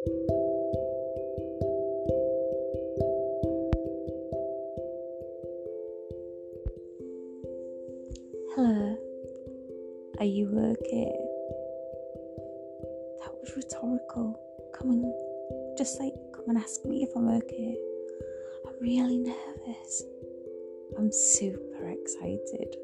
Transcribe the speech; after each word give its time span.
Hello, 0.00 0.16
are 10.18 10.24
you 10.24 10.48
okay? 10.48 11.12
That 13.18 13.34
was 13.42 13.52
rhetorical. 13.54 14.40
Come 14.72 14.90
on, 14.90 15.76
just 15.76 16.00
like, 16.00 16.14
come 16.34 16.46
and 16.48 16.56
ask 16.56 16.82
me 16.86 17.02
if 17.02 17.10
I'm 17.14 17.28
okay. 17.28 17.76
I'm 18.66 18.80
really 18.80 19.18
nervous. 19.18 20.02
I'm 20.96 21.12
super 21.12 21.90
excited. 21.90 22.74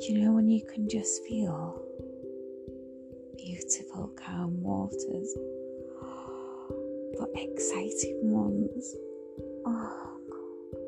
You 0.00 0.18
know, 0.18 0.32
when 0.32 0.48
you 0.48 0.66
can 0.66 0.88
just 0.88 1.24
feel 1.28 1.80
beautiful, 3.46 4.10
calm 4.16 4.60
waters, 4.60 5.36
but 7.16 7.28
exciting 7.36 8.18
ones. 8.22 8.96
Oh, 9.64 10.18
God. 10.30 10.80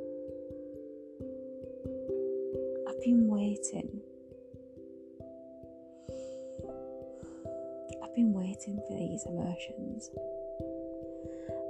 I've 2.89 3.01
been 3.01 3.29
waiting. 3.29 4.01
I've 8.03 8.15
been 8.17 8.33
waiting 8.33 8.83
for 8.89 8.97
these 8.98 9.25
emotions 9.27 10.11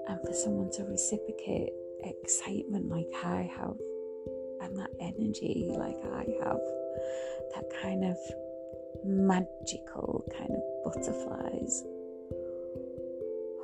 and 0.09 0.19
for 0.27 0.33
someone 0.33 0.71
to 0.73 0.85
reciprocate 0.85 1.75
excitement 2.03 2.89
like 2.89 3.13
I 3.23 3.51
have, 3.59 3.77
and 4.63 4.79
that 4.79 4.91
energy 5.01 5.67
like 5.69 6.01
I 6.15 6.25
have, 6.43 6.61
that 7.55 7.67
kind 7.83 8.05
of 8.05 8.17
magical 9.09 10.25
kind 10.37 10.51
of 10.51 10.63
butterflies. 10.85 11.85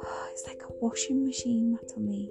It's 0.32 0.46
like 0.48 0.62
a 0.62 0.72
washing 0.80 1.24
machine, 1.24 1.72
my 1.72 1.78
tummy. 1.94 2.28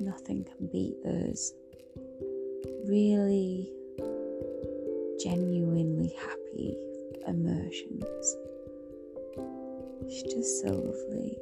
Nothing 0.00 0.44
can 0.44 0.68
beat 0.68 1.02
those 1.02 1.52
really 2.86 3.72
genuinely 5.20 6.14
happy 6.18 6.76
emotions. 7.26 8.36
It's 10.02 10.22
just 10.22 10.62
so 10.62 10.68
lovely. 10.68 11.38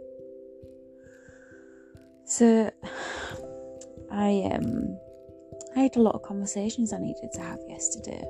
So 2.25 2.71
I 4.15 4.49
um 4.53 4.97
I 5.77 5.81
had 5.81 5.97
a 5.97 6.01
lot 6.01 6.15
of 6.15 6.23
conversations 6.23 6.93
I 6.93 6.99
needed 6.99 7.33
to 7.33 7.41
have 7.41 7.59
yesterday. 7.69 8.23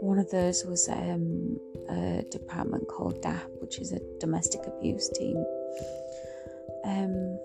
One 0.00 0.18
of 0.18 0.30
those 0.30 0.64
was 0.64 0.88
um, 0.88 1.58
a 1.88 2.22
department 2.30 2.86
called 2.86 3.20
DAP, 3.20 3.50
which 3.60 3.78
is 3.78 3.92
a 3.92 4.00
domestic 4.20 4.60
abuse 4.66 5.08
team. 5.08 5.36
Um, 6.84 7.38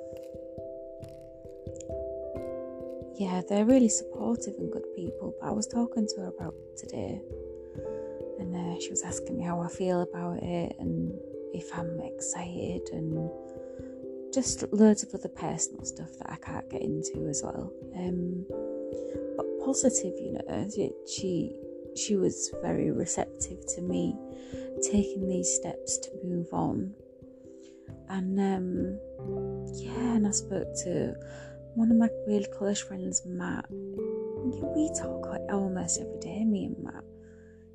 yeah, 3.18 3.42
they're 3.50 3.66
really 3.66 3.90
supportive 3.90 4.56
and 4.60 4.72
good 4.72 4.86
people. 4.96 5.34
But 5.40 5.48
I 5.48 5.52
was 5.52 5.66
talking 5.66 6.08
to 6.08 6.22
her 6.22 6.28
about 6.28 6.54
today, 6.78 7.20
and 8.40 8.56
uh, 8.56 8.80
she 8.80 8.92
was 8.92 9.02
asking 9.04 9.38
me 9.38 9.44
how 9.46 9.62
I 9.62 9.68
feel 9.70 10.02
about 10.02 10.44
it 10.44 10.76
and 10.80 11.18
if 11.54 11.76
I'm 11.78 12.00
excited 12.02 12.90
and 12.92 13.30
just 14.34 14.64
loads 14.72 15.04
of 15.04 15.14
other 15.14 15.30
personal 15.30 15.84
stuff 15.86 16.10
that 16.20 16.32
I 16.32 16.36
can't 16.38 16.70
get 16.70 16.82
into 16.82 17.28
as 17.28 17.42
well. 17.44 17.72
Um, 17.96 18.46
but 19.38 19.46
positive, 19.66 20.14
you 20.20 20.34
know, 20.34 20.70
she 21.08 21.56
she 21.96 22.16
was 22.16 22.54
very 22.62 22.92
receptive 22.92 23.66
to 23.76 23.82
me 23.82 24.16
taking 24.82 25.28
these 25.28 25.54
steps 25.54 25.98
to 25.98 26.12
move 26.24 26.48
on. 26.54 26.94
And 28.10 28.40
um, 28.40 29.00
yeah, 29.76 30.16
and 30.16 30.28
I 30.28 30.32
spoke 30.32 30.68
to 30.84 31.14
one 31.76 31.92
of 31.92 31.98
my 31.98 32.10
really 32.28 32.48
close 32.58 32.82
friends, 32.82 33.22
Matt. 33.26 33.66
We 33.70 34.90
talk 34.98 35.28
like 35.28 35.42
almost 35.52 36.00
every 36.00 36.20
day, 36.20 36.44
me 36.46 36.66
and 36.66 36.84
Matt. 36.84 37.04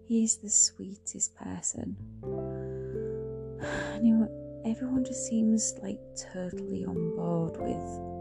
He's 0.07 0.39
the 0.39 0.51
sweetest 0.51 1.35
person. 1.37 1.97
And 3.95 4.29
everyone 4.67 5.05
just 5.05 5.27
seems 5.27 5.75
like 5.83 5.99
totally 6.33 6.85
on 6.85 7.17
board 7.17 7.57
with 7.59 8.15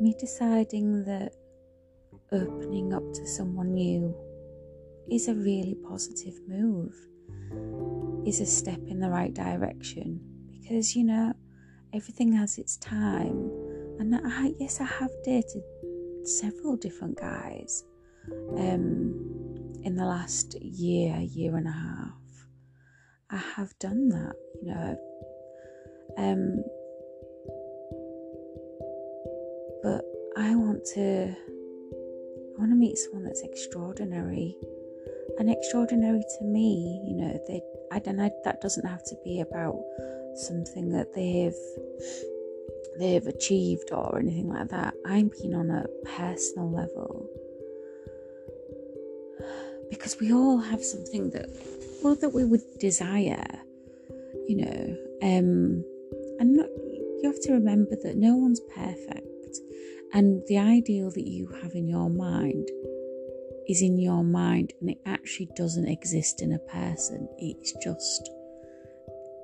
me 0.00 0.14
deciding 0.18 1.04
that 1.04 1.32
opening 2.32 2.92
up 2.92 3.02
to 3.14 3.26
someone 3.26 3.72
new 3.72 4.14
is 5.10 5.28
a 5.28 5.34
really 5.34 5.76
positive 5.88 6.34
move, 6.48 6.94
is 8.26 8.40
a 8.40 8.46
step 8.46 8.80
in 8.86 8.98
the 9.00 9.08
right 9.08 9.34
direction 9.34 10.20
because 10.50 10.96
you 10.96 11.04
know 11.04 11.32
everything 11.92 12.32
has 12.32 12.58
its 12.58 12.76
time. 12.78 13.50
And 13.98 14.14
I, 14.14 14.52
yes, 14.58 14.80
I 14.80 14.84
have 14.84 15.10
dated 15.24 15.62
several 16.24 16.76
different 16.76 17.16
guys 17.16 17.84
um, 18.56 19.14
in 19.84 19.94
the 19.94 20.04
last 20.04 20.60
year, 20.60 21.16
year 21.20 21.56
and 21.56 21.68
a 21.68 21.72
half. 21.72 22.23
I 23.34 23.38
have 23.56 23.76
done 23.80 24.08
that, 24.10 24.36
you 24.62 24.68
know. 24.68 24.96
Um, 26.16 26.64
but 29.82 30.04
I 30.40 30.54
want 30.54 30.84
to, 30.94 31.34
I 31.34 32.58
want 32.58 32.70
to 32.70 32.76
meet 32.76 32.96
someone 32.96 33.24
that's 33.24 33.42
extraordinary, 33.42 34.56
and 35.38 35.50
extraordinary 35.50 36.22
to 36.38 36.44
me, 36.44 37.02
you 37.08 37.16
know. 37.16 37.40
They, 37.48 37.60
I 37.90 37.98
don't. 37.98 38.16
That 38.16 38.60
doesn't 38.60 38.86
have 38.86 39.04
to 39.04 39.16
be 39.24 39.40
about 39.40 39.82
something 40.36 40.90
that 40.90 41.12
they've 41.12 41.58
they've 43.00 43.26
achieved 43.26 43.90
or 43.90 44.20
anything 44.20 44.48
like 44.48 44.68
that. 44.68 44.94
I'm 45.06 45.28
being 45.40 45.54
on 45.54 45.70
a 45.70 45.86
personal 46.16 46.70
level 46.70 47.28
because 49.90 50.20
we 50.20 50.32
all 50.32 50.58
have 50.58 50.84
something 50.84 51.30
that 51.30 51.48
that 52.12 52.34
we 52.34 52.44
would 52.44 52.60
desire 52.78 53.46
you 54.46 54.56
know 54.56 54.96
um 55.22 55.82
and 56.38 56.56
not, 56.56 56.66
you 57.22 57.22
have 57.24 57.40
to 57.40 57.52
remember 57.52 57.96
that 58.02 58.16
no 58.16 58.34
one's 58.34 58.60
perfect 58.74 59.28
and 60.12 60.42
the 60.46 60.58
ideal 60.58 61.10
that 61.10 61.26
you 61.26 61.48
have 61.62 61.74
in 61.74 61.88
your 61.88 62.10
mind 62.10 62.68
is 63.68 63.82
in 63.82 63.98
your 63.98 64.22
mind 64.22 64.72
and 64.80 64.90
it 64.90 64.98
actually 65.06 65.48
doesn't 65.56 65.88
exist 65.88 66.42
in 66.42 66.52
a 66.52 66.58
person. 66.70 67.28
It's 67.38 67.72
just 67.82 68.30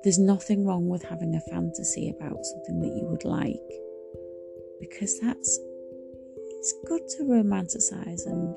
there's 0.03 0.19
nothing 0.19 0.65
wrong 0.65 0.87
with 0.87 1.03
having 1.03 1.35
a 1.35 1.51
fantasy 1.51 2.09
about 2.09 2.43
something 2.45 2.79
that 2.79 2.95
you 2.95 3.05
would 3.05 3.25
like 3.25 3.55
because 4.79 5.19
that's 5.19 5.59
it's 6.57 6.73
good 6.87 7.07
to 7.17 7.23
romanticize 7.23 8.25
and 8.25 8.55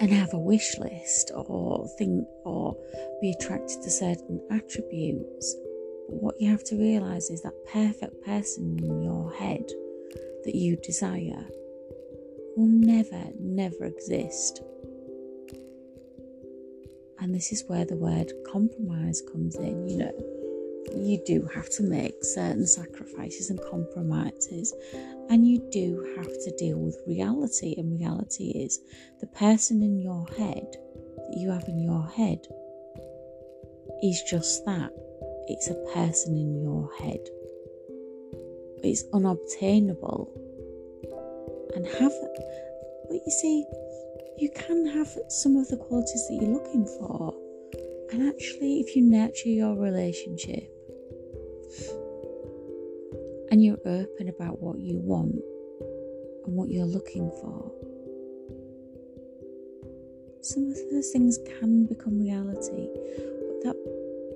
and 0.00 0.10
have 0.10 0.32
a 0.32 0.38
wish 0.38 0.78
list 0.78 1.32
or 1.34 1.88
think 1.98 2.26
or 2.44 2.76
be 3.20 3.32
attracted 3.32 3.82
to 3.82 3.90
certain 3.90 4.40
attributes. 4.50 5.56
But 6.08 6.22
what 6.22 6.40
you 6.40 6.50
have 6.50 6.64
to 6.64 6.76
realize 6.76 7.30
is 7.30 7.42
that 7.42 7.52
perfect 7.72 8.24
person 8.24 8.78
in 8.82 9.02
your 9.02 9.32
head 9.32 9.64
that 10.44 10.54
you 10.54 10.76
desire 10.76 11.44
will 12.56 12.66
never, 12.66 13.24
never 13.40 13.84
exist. 13.84 14.62
And 17.20 17.34
this 17.34 17.52
is 17.52 17.64
where 17.66 17.84
the 17.84 17.96
word 17.96 18.32
compromise 18.46 19.22
comes 19.32 19.56
in, 19.56 19.88
you 19.88 19.98
know 19.98 20.38
you 20.96 21.22
do 21.24 21.48
have 21.54 21.68
to 21.70 21.82
make 21.82 22.24
certain 22.24 22.66
sacrifices 22.66 23.50
and 23.50 23.60
compromises, 23.70 24.74
and 25.30 25.46
you 25.46 25.68
do 25.70 26.14
have 26.16 26.26
to 26.26 26.54
deal 26.56 26.78
with 26.78 26.98
reality. 27.06 27.74
And 27.76 27.92
reality 27.92 28.50
is 28.50 28.80
the 29.20 29.26
person 29.26 29.82
in 29.82 29.98
your 30.00 30.26
head 30.36 30.66
that 31.16 31.36
you 31.36 31.50
have 31.50 31.68
in 31.68 31.78
your 31.80 32.06
head 32.06 32.40
is 34.02 34.22
just 34.30 34.64
that 34.64 34.90
it's 35.48 35.68
a 35.68 35.74
person 35.94 36.36
in 36.36 36.60
your 36.62 36.90
head, 37.00 37.20
it's 38.82 39.04
unobtainable. 39.12 40.32
And 41.74 41.86
have, 41.86 42.12
but 43.08 43.14
you 43.14 43.30
see, 43.30 43.64
you 44.38 44.50
can 44.54 44.86
have 44.86 45.08
some 45.28 45.56
of 45.56 45.68
the 45.68 45.76
qualities 45.76 46.26
that 46.28 46.38
you're 46.40 46.54
looking 46.54 46.86
for. 46.86 47.34
And 48.12 48.28
actually, 48.28 48.80
if 48.80 48.96
you 48.96 49.02
nurture 49.02 49.50
your 49.50 49.76
relationship 49.76 50.72
and 53.50 53.64
you're 53.64 53.78
open 53.84 54.28
about 54.28 54.60
what 54.60 54.78
you 54.78 54.98
want 54.98 55.34
and 56.44 56.54
what 56.54 56.68
you're 56.68 56.86
looking 56.86 57.30
for, 57.40 57.72
some 60.42 60.70
of 60.70 60.76
those 60.90 61.10
things 61.10 61.38
can 61.58 61.86
become 61.86 62.18
reality. 62.20 62.88
But 63.16 63.62
that 63.64 63.76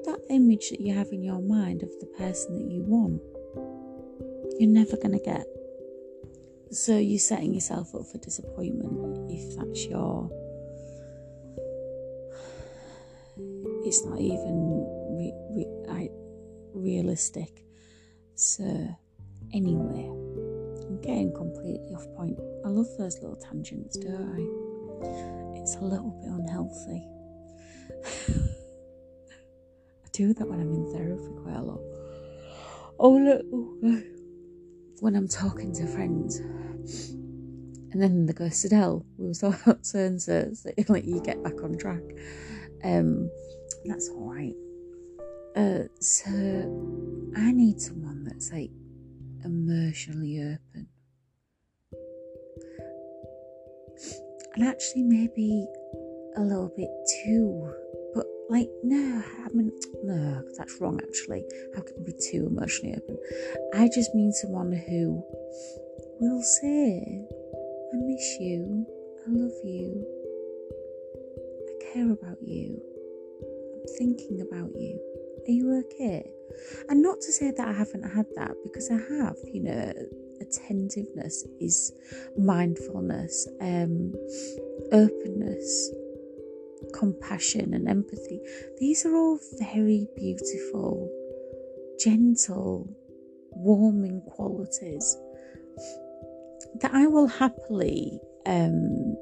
that 0.04 0.20
image 0.30 0.70
that 0.70 0.80
you 0.80 0.92
have 0.94 1.08
in 1.12 1.22
your 1.22 1.40
mind 1.40 1.82
of 1.82 1.90
the 2.00 2.06
person 2.06 2.54
that 2.58 2.72
you 2.72 2.82
want, 2.82 3.20
you're 4.58 4.70
never 4.70 4.96
going 4.96 5.12
to 5.18 5.24
get. 5.24 5.46
so 6.72 6.96
you're 6.98 7.18
setting 7.18 7.52
yourself 7.54 7.94
up 7.94 8.06
for 8.06 8.18
disappointment 8.18 9.30
if 9.30 9.56
that's 9.56 9.86
your. 9.86 10.30
It's 13.84 14.04
not 14.04 14.20
even 14.20 14.86
re- 15.16 15.34
re- 15.54 15.86
I, 15.90 16.10
realistic. 16.72 17.64
So, 18.34 18.64
anyway, 19.52 20.06
I'm 20.86 21.00
getting 21.00 21.32
completely 21.32 21.94
off 21.94 22.06
point. 22.16 22.38
I 22.64 22.68
love 22.68 22.86
those 22.98 23.20
little 23.20 23.36
tangents, 23.36 23.96
don't 23.98 24.14
I? 24.14 25.58
It's 25.58 25.76
a 25.76 25.84
little 25.84 26.10
bit 26.10 26.30
unhealthy. 26.30 27.06
I 30.04 30.08
do 30.12 30.34
that 30.34 30.48
when 30.48 30.60
I'm 30.60 30.72
in 30.72 30.92
therapy 30.92 31.32
quite 31.42 31.56
a 31.56 31.62
lot. 31.62 31.80
Oh, 32.98 33.12
look. 33.12 33.42
Oh, 33.52 34.02
when 35.00 35.16
I'm 35.16 35.26
talking 35.26 35.72
to 35.74 35.86
friends, 35.88 36.38
and 37.92 38.00
then 38.00 38.24
they 38.24 38.32
go, 38.32 38.48
Sidel, 38.48 39.04
we 39.18 39.26
were 39.26 39.34
talking 39.34 39.60
about 39.64 39.84
so 39.84 39.98
and 39.98 40.22
so, 40.22 40.52
like 40.88 41.04
you 41.04 41.20
get 41.20 41.42
back 41.42 41.62
on 41.62 41.76
track. 41.76 42.02
Um, 42.84 43.28
that's 43.84 44.08
all 44.10 44.32
right. 44.32 44.54
Uh, 45.56 45.88
so 46.00 46.30
I 47.36 47.52
need 47.52 47.80
someone 47.80 48.24
that's 48.24 48.52
like 48.52 48.70
emotionally 49.44 50.40
open. 50.40 50.88
And 54.54 54.68
actually, 54.68 55.02
maybe 55.04 55.66
a 56.36 56.40
little 56.40 56.72
bit 56.76 56.90
too 57.24 57.72
but 58.14 58.26
like, 58.50 58.68
no, 58.82 59.22
I 59.44 59.48
mean, 59.54 59.72
no, 60.04 60.42
that's 60.58 60.80
wrong 60.80 61.00
actually. 61.02 61.44
How 61.74 61.82
can 61.82 62.04
be 62.04 62.12
too 62.30 62.46
emotionally 62.46 62.94
open? 62.94 63.18
I 63.74 63.88
just 63.92 64.14
mean 64.14 64.32
someone 64.32 64.72
who 64.72 65.24
will 66.20 66.42
say, 66.42 67.26
I 67.92 67.96
miss 67.96 68.36
you, 68.40 68.86
I 69.26 69.30
love 69.30 69.52
you, 69.64 70.06
I 71.68 71.92
care 71.92 72.12
about 72.12 72.38
you, 72.42 72.80
I'm 73.74 73.96
thinking 73.96 74.40
about 74.42 74.70
you. 74.74 75.21
Are 75.48 75.52
you 75.52 75.84
okay? 75.84 76.30
And 76.88 77.02
not 77.02 77.20
to 77.20 77.32
say 77.32 77.50
that 77.50 77.68
I 77.68 77.72
haven't 77.72 78.02
had 78.02 78.26
that 78.36 78.54
because 78.62 78.90
I 78.90 78.98
have, 79.18 79.36
you 79.52 79.62
know, 79.62 79.92
attentiveness 80.40 81.46
is 81.60 81.92
mindfulness, 82.36 83.48
um, 83.60 84.14
openness, 84.92 85.90
compassion 86.94 87.74
and 87.74 87.88
empathy. 87.88 88.40
These 88.78 89.06
are 89.06 89.16
all 89.16 89.38
very 89.58 90.06
beautiful, 90.16 91.10
gentle, 91.98 92.88
warming 93.50 94.22
qualities 94.22 95.16
that 96.80 96.92
I 96.92 97.06
will 97.06 97.26
happily 97.26 98.18
um, 98.46 99.16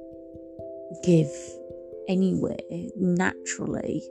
give 1.05 1.31
anyway, 2.09 2.91
naturally. 2.97 4.03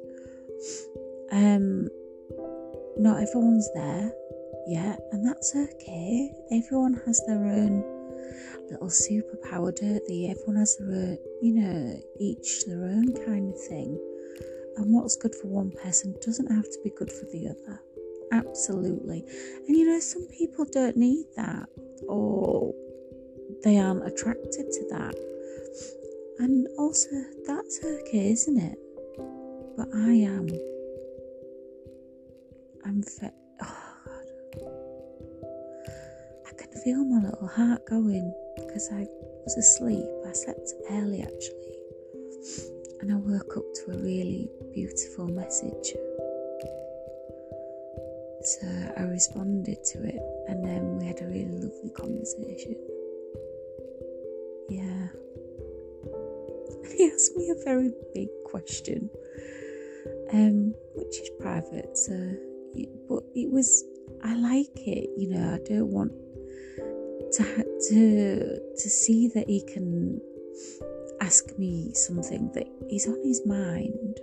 Um, 1.32 1.88
not 3.00 3.22
everyone's 3.22 3.70
there 3.74 4.12
yet, 4.68 5.00
and 5.12 5.26
that's 5.26 5.56
okay. 5.56 6.32
Everyone 6.52 7.02
has 7.06 7.22
their 7.26 7.46
own 7.46 7.84
little 8.70 8.88
superpower, 8.88 9.74
don't 9.76 10.02
they? 10.08 10.28
Everyone 10.30 10.58
has 10.58 10.78
their 10.78 10.94
own, 10.94 11.18
you 11.42 11.54
know, 11.54 12.00
each 12.20 12.66
their 12.66 12.84
own 12.84 13.14
kind 13.26 13.54
of 13.54 13.62
thing. 13.68 13.98
And 14.78 14.94
what's 14.94 15.16
good 15.16 15.34
for 15.36 15.48
one 15.48 15.72
person 15.72 16.16
doesn't 16.22 16.52
have 16.52 16.66
to 16.66 16.80
be 16.84 16.92
good 16.92 17.12
for 17.12 17.26
the 17.32 17.48
other. 17.50 17.82
Absolutely. 18.32 19.26
And 19.68 19.76
you 19.76 19.88
know, 19.88 20.00
some 20.00 20.28
people 20.28 20.66
don't 20.66 20.96
need 20.96 21.26
that 21.36 21.68
or 22.08 22.74
they 23.64 23.78
aren't 23.78 24.06
attracted 24.06 24.72
to 24.72 24.88
that. 24.92 25.16
And 26.40 26.68
also, 26.78 27.10
that's 27.46 27.80
okay, 27.84 28.32
isn't 28.32 28.58
it? 28.58 28.78
But 29.76 29.88
I 29.94 30.12
am. 30.12 30.48
Fe- 33.04 33.32
oh 33.62 33.88
God. 34.56 34.90
I 36.48 36.54
can 36.58 36.72
feel 36.84 37.04
my 37.06 37.30
little 37.30 37.48
heart 37.48 37.86
going 37.88 38.34
because 38.56 38.90
I 38.94 39.06
was 39.44 39.58
asleep. 39.58 40.06
I 40.28 40.32
slept 40.34 40.74
early 40.92 41.22
actually, 41.22 41.76
and 43.02 43.12
I 43.12 43.16
woke 43.16 43.58
up 43.58 43.64
to 43.86 43.92
a 43.92 43.98
really 43.98 44.50
beautiful 44.74 45.28
message. 45.28 45.94
So 48.42 48.68
I 48.98 49.02
responded 49.04 49.84
to 49.84 50.04
it, 50.04 50.22
and 50.48 50.66
then 50.66 50.98
we 50.98 51.08
had 51.08 51.22
a 51.22 51.28
really 51.28 51.52
lovely 51.52 51.92
conversation. 51.96 52.76
Yeah. 54.70 55.08
And 56.84 56.94
he 56.98 57.12
asked 57.12 57.36
me 57.36 57.50
a 57.50 57.64
very 57.64 57.92
big 58.14 58.30
question, 58.46 59.10
um, 60.32 60.74
which 60.96 61.20
is 61.20 61.30
private. 61.40 61.98
So, 61.98 62.14
but 63.08 63.24
it 63.36 63.52
was. 63.52 63.84
I 64.24 64.36
like 64.36 64.76
it. 64.76 65.10
You 65.18 65.30
know, 65.30 65.54
I 65.56 65.60
don't 65.68 65.88
want 65.88 66.12
to 67.34 67.44
to 67.90 68.60
to 68.76 68.90
see 68.90 69.28
that 69.30 69.48
he 69.48 69.62
can 69.62 70.22
ask 71.22 71.58
me 71.58 71.94
something 71.94 72.52
that 72.54 72.68
is 72.90 73.08
on 73.08 73.22
his 73.24 73.46
mind. 73.46 74.20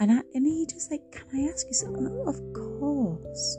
And 0.00 0.10
I, 0.10 0.22
and 0.34 0.46
he 0.46 0.66
just 0.66 0.90
like, 0.90 1.02
can 1.12 1.26
I 1.32 1.48
ask 1.48 1.66
you 1.68 1.74
something? 1.74 2.06
Of 2.26 2.40
course. 2.52 3.58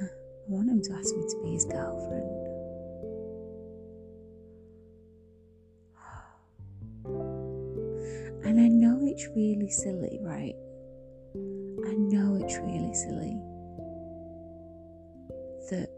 I 0.00 0.06
want 0.46 0.70
him 0.70 0.80
to 0.82 0.92
ask 0.94 1.14
me 1.14 1.22
to 1.28 1.42
be 1.42 1.52
his 1.52 1.64
girlfriend. 1.66 2.46
And 8.44 8.58
I 8.58 8.68
know 8.68 9.00
it's 9.02 9.26
really 9.36 9.68
silly, 9.68 10.18
right? 10.22 10.54
Really 12.56 12.94
silly 12.94 13.38
that 15.70 15.90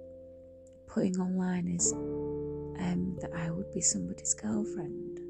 putting 0.89 1.17
online 1.21 1.69
is 1.69 1.93
um, 1.93 3.17
that 3.21 3.31
I 3.33 3.53
would 3.53 3.73
be 3.73 3.81
somebody's 3.81 4.35
girlfriend. 4.35 5.21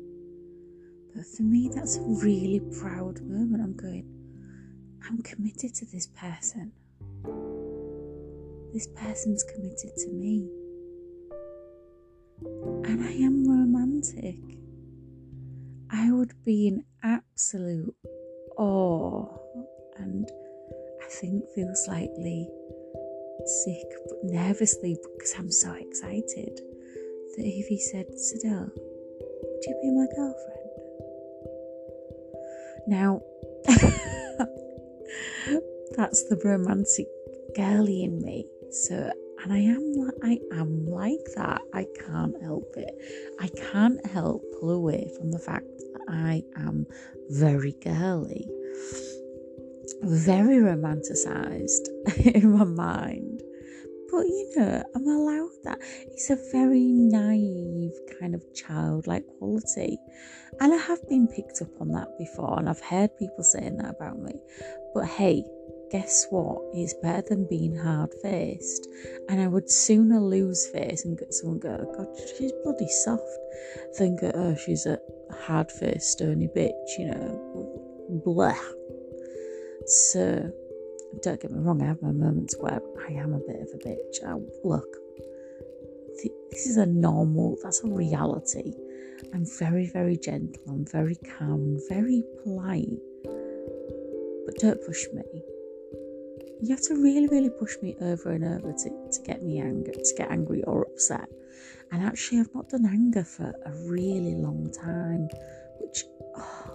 But 1.14 1.26
for 1.26 1.42
me, 1.42 1.70
that's 1.74 1.98
a 1.98 2.00
really 2.00 2.60
proud 2.80 3.20
moment. 3.20 3.62
I'm 3.62 3.76
going, 3.76 4.06
I'm 5.06 5.20
committed 5.20 5.74
to 5.74 5.84
this 5.86 6.06
person. 6.06 6.72
This 8.72 8.86
person's 8.86 9.42
committed 9.42 9.94
to 9.98 10.08
me. 10.08 10.48
And 12.84 13.04
I 13.04 13.12
am 13.12 13.46
romantic. 13.46 14.38
I 15.90 16.12
would 16.12 16.32
be 16.44 16.68
in 16.68 16.84
absolute 17.02 17.94
awe 18.56 19.36
and 19.98 20.30
think 21.10 21.44
feel 21.54 21.74
slightly 21.74 22.48
sick, 23.64 23.86
but 24.08 24.18
nervously 24.24 24.96
because 25.14 25.34
I'm 25.38 25.50
so 25.50 25.72
excited 25.72 26.60
that 27.36 27.44
if 27.44 27.66
he 27.66 27.78
said, 27.78 28.06
Sidel, 28.18 28.70
would 28.76 29.64
you 29.66 29.78
be 29.82 29.90
my 29.90 30.06
girlfriend? 30.16 30.60
Now, 32.86 33.22
that's 35.96 36.24
the 36.28 36.40
romantic 36.44 37.06
girly 37.56 38.04
in 38.04 38.20
me. 38.20 38.46
So, 38.70 39.10
and 39.42 39.52
I 39.52 39.58
am 39.58 40.10
I 40.22 40.38
am 40.52 40.86
like 40.86 41.24
that. 41.34 41.60
I 41.74 41.86
can't 42.06 42.40
help 42.42 42.74
it. 42.76 42.94
I 43.40 43.48
can't 43.48 44.04
help 44.06 44.42
pull 44.58 44.70
away 44.70 45.10
from 45.18 45.30
the 45.30 45.38
fact 45.38 45.66
that 45.78 46.00
I 46.08 46.42
am 46.56 46.86
very 47.30 47.74
girly 47.82 48.48
very 50.02 50.56
romanticized 50.56 51.88
in 52.34 52.52
my 52.52 52.64
mind. 52.64 53.42
But 54.10 54.26
you 54.26 54.52
know, 54.56 54.82
I'm 54.94 55.06
allowed 55.06 55.50
that. 55.64 55.78
It's 56.08 56.30
a 56.30 56.38
very 56.52 56.90
naive 56.92 57.92
kind 58.18 58.34
of 58.34 58.42
childlike 58.54 59.24
quality. 59.38 59.98
And 60.60 60.74
I 60.74 60.76
have 60.76 61.08
been 61.08 61.28
picked 61.28 61.62
up 61.62 61.80
on 61.80 61.92
that 61.92 62.08
before, 62.18 62.58
and 62.58 62.68
I've 62.68 62.80
heard 62.80 63.16
people 63.18 63.44
saying 63.44 63.76
that 63.76 63.90
about 63.90 64.18
me. 64.18 64.32
But 64.94 65.06
hey, 65.06 65.44
guess 65.90 66.26
what? 66.30 66.58
It's 66.72 66.94
better 66.94 67.22
than 67.28 67.46
being 67.48 67.76
hard 67.76 68.12
faced. 68.22 68.88
And 69.28 69.40
I 69.40 69.46
would 69.46 69.70
sooner 69.70 70.20
lose 70.20 70.66
face 70.68 71.04
and 71.04 71.18
get 71.18 71.32
someone 71.32 71.58
go, 71.58 71.92
God, 71.96 72.08
she's 72.36 72.52
bloody 72.64 72.88
soft, 72.88 73.22
than 73.98 74.16
go, 74.16 74.30
oh, 74.34 74.56
she's 74.56 74.86
a 74.86 74.98
hard 75.44 75.70
faced, 75.70 76.12
stony 76.12 76.48
bitch, 76.48 76.98
you 76.98 77.06
know, 77.06 78.20
blah. 78.24 78.58
So, 79.90 80.52
don't 81.20 81.40
get 81.40 81.50
me 81.50 81.58
wrong, 81.58 81.82
I 81.82 81.86
have 81.86 82.00
my 82.00 82.12
moments 82.12 82.54
where 82.60 82.80
I 83.08 83.12
am 83.14 83.32
a 83.32 83.38
bit 83.40 83.56
of 83.56 83.68
a 83.74 83.78
bitch. 83.78 84.24
I, 84.24 84.34
look, 84.62 84.86
th- 86.22 86.32
this 86.52 86.66
is 86.66 86.76
a 86.76 86.86
normal, 86.86 87.56
that's 87.60 87.82
a 87.82 87.88
reality. 87.88 88.72
I'm 89.34 89.44
very, 89.58 89.86
very 89.86 90.16
gentle, 90.16 90.62
I'm 90.68 90.86
very 90.86 91.16
calm, 91.16 91.76
very 91.88 92.22
polite. 92.44 92.86
But 94.46 94.54
don't 94.60 94.80
push 94.86 95.06
me. 95.12 95.24
you 96.60 96.70
have 96.70 96.82
to 96.82 96.94
really, 96.94 97.26
really 97.26 97.50
push 97.50 97.76
me 97.82 97.96
over 98.00 98.30
and 98.30 98.44
over 98.44 98.72
to, 98.72 98.88
to 99.12 99.22
get 99.26 99.42
me 99.42 99.60
angry, 99.60 99.94
to 99.94 100.14
get 100.16 100.30
angry 100.30 100.62
or 100.64 100.82
upset. 100.82 101.28
And 101.90 102.00
actually, 102.04 102.38
I've 102.38 102.54
not 102.54 102.68
done 102.68 102.86
anger 102.86 103.24
for 103.24 103.52
a 103.66 103.72
really 103.90 104.36
long 104.36 104.70
time, 104.70 105.28
which, 105.80 106.04
oh, 106.36 106.69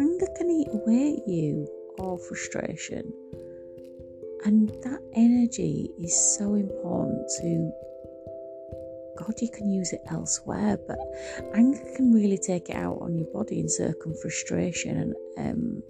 anger 0.00 0.26
can 0.36 0.50
eat 0.50 0.68
away 0.72 1.16
at 1.18 1.28
you 1.28 1.66
or 1.98 2.18
frustration. 2.18 3.12
And 4.44 4.70
that 4.82 5.00
energy 5.14 5.90
is 5.98 6.38
so 6.38 6.54
important 6.54 7.28
to 7.40 7.72
God, 9.18 9.34
you 9.42 9.50
can 9.50 9.70
use 9.70 9.92
it 9.92 10.00
elsewhere, 10.10 10.78
but 10.88 10.98
anger 11.54 11.84
can 11.94 12.10
really 12.10 12.38
take 12.38 12.70
it 12.70 12.76
out 12.76 12.98
on 13.02 13.18
your 13.18 13.28
body 13.34 13.60
in 13.60 13.68
circum 13.68 14.14
frustration 14.22 15.14
and 15.36 15.52
um, 15.52 15.82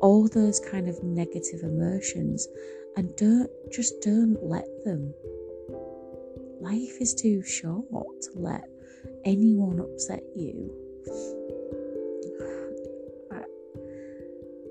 all 0.00 0.28
those 0.28 0.58
kind 0.58 0.88
of 0.88 1.00
negative 1.04 1.60
emotions. 1.62 2.48
And 2.96 3.14
don't 3.16 3.50
just 3.70 4.00
don't 4.02 4.38
let 4.42 4.66
them. 4.84 5.14
Life 6.60 7.00
is 7.00 7.14
too 7.14 7.44
short 7.44 7.86
to 8.22 8.30
let 8.34 8.64
anyone 9.24 9.78
upset 9.78 10.22
you. 10.34 11.43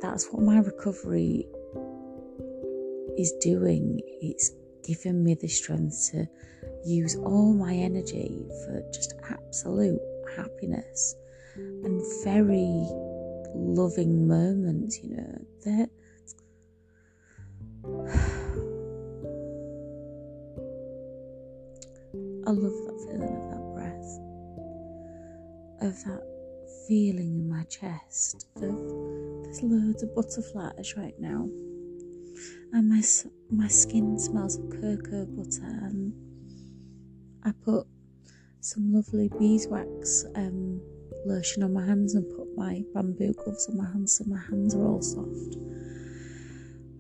That's 0.04 0.28
what 0.34 0.44
my 0.44 0.60
recovery 0.60 1.48
is 3.18 3.32
doing. 3.40 4.02
It's 4.22 4.52
given 4.86 5.24
me 5.24 5.36
the 5.36 5.48
strength 5.48 6.10
to 6.12 6.28
use 6.86 7.16
all 7.16 7.54
my 7.54 7.74
energy 7.74 8.46
for 8.66 8.84
just 8.94 9.14
absolute 9.30 10.02
happiness 10.36 11.16
and 11.56 12.02
very 12.26 12.86
loving 13.56 14.28
moments, 14.28 15.00
you 15.02 15.16
know, 15.16 15.46
that 15.64 15.90
I 22.46 22.52
love 22.52 22.76
that 22.86 23.00
feeling 23.08 23.38
of 23.38 23.44
that 23.52 23.64
breath, 23.74 24.12
of 25.82 25.96
that 26.04 26.24
feeling 26.90 27.40
in 27.40 27.50
my 27.50 27.64
chest. 27.64 28.48
There's 29.54 29.72
loads 29.72 30.04
of 30.04 30.14
butterflies 30.16 30.96
right 30.98 31.14
now, 31.20 31.48
and 32.72 32.90
my 32.90 33.04
my 33.52 33.68
skin 33.68 34.18
smells 34.18 34.58
of 34.58 34.68
cocoa 34.70 35.26
butter 35.26 35.64
and 35.64 36.14
I 37.44 37.52
put 37.64 37.86
some 38.62 38.92
lovely 38.94 39.30
beeswax 39.38 40.26
um, 40.36 40.82
lotion 41.26 41.62
on 41.62 41.74
my 41.74 41.86
hands 41.86 42.16
and 42.16 42.26
put 42.36 42.48
my 42.56 42.82
bamboo 42.96 43.34
gloves 43.34 43.70
on 43.70 43.78
my 43.78 43.86
hands 43.86 44.18
so 44.18 44.24
my 44.26 44.42
hands 44.50 44.74
are 44.74 44.88
all 44.88 45.02
soft. 45.02 45.56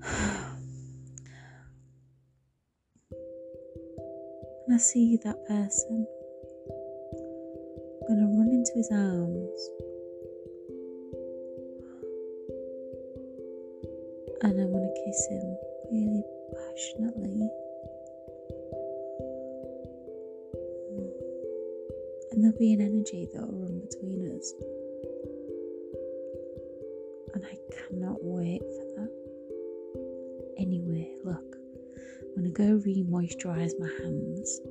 and 4.67 4.73
I 4.73 4.77
see 4.77 5.17
that 5.23 5.47
person, 5.47 6.05
I'm 8.09 8.17
to 8.17 8.25
run 8.37 8.49
into 8.51 8.73
his 8.75 8.91
arms 8.91 9.69
Kiss 15.13 15.27
him 15.27 15.57
really 15.91 16.23
passionately. 16.55 17.47
And 22.31 22.43
there'll 22.43 22.57
be 22.57 22.73
an 22.73 22.81
energy 22.81 23.27
that 23.31 23.41
will 23.45 23.59
run 23.59 23.79
between 23.81 24.35
us. 24.35 24.53
And 27.35 27.45
I 27.45 27.59
cannot 27.75 28.23
wait 28.23 28.61
for 28.61 28.85
that. 28.95 29.11
Anyway, 30.57 31.11
look, 31.23 31.57
I'm 32.35 32.41
going 32.41 32.51
to 32.51 32.57
go 32.57 32.81
re 32.83 33.05
moisturize 33.07 33.73
my 33.79 33.91
hands. 34.01 34.61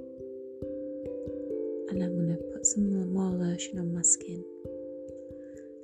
And 1.90 2.02
I'm 2.02 2.16
going 2.16 2.36
to 2.36 2.42
put 2.52 2.66
some 2.66 3.12
more 3.14 3.30
lotion 3.30 3.78
on 3.78 3.94
my 3.94 4.02
skin. 4.02 4.44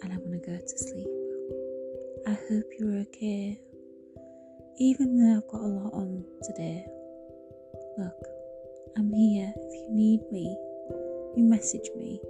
And 0.03 0.13
I'm 0.13 0.19
going 0.19 0.41
to 0.41 0.45
go 0.45 0.57
to 0.59 0.79
sleep. 0.79 1.07
I 2.27 2.33
hope 2.51 2.65
you're 2.77 3.03
okay. 3.03 3.61
Even 4.81 5.19
though 5.19 5.37
I've 5.37 5.49
got 5.49 5.61
a 5.61 5.67
lot 5.67 5.93
on 5.93 6.25
today, 6.43 6.87
look, 7.99 8.27
I'm 8.97 9.13
here 9.13 9.53
if 9.57 9.75
you 9.75 9.89
need 9.91 10.21
me 10.33 10.57
you 11.39 11.45
message 11.45 11.89
me, 11.97 12.21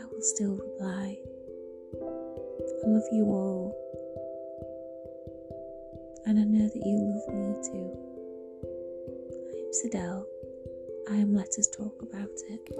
I 0.00 0.04
will 0.10 0.22
still 0.22 0.54
reply. 0.56 1.18
I 2.00 2.86
love 2.86 3.02
you 3.12 3.24
all, 3.26 3.76
and 6.24 6.38
I 6.38 6.44
know 6.44 6.66
that 6.66 6.82
you 6.86 6.96
love 6.98 7.28
me 7.34 7.54
too. 7.62 7.90
I 9.52 9.56
am 9.58 9.72
Sidel. 9.72 10.26
I 11.10 11.16
am 11.16 11.34
Let 11.34 11.58
Us 11.58 11.68
Talk 11.68 12.00
About 12.00 12.30
It. 12.48 12.70